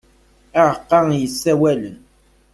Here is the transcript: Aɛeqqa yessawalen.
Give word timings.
Aɛeqqa 0.59 0.99
yessawalen. 1.21 1.83